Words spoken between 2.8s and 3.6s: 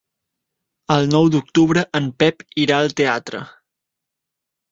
al teatre.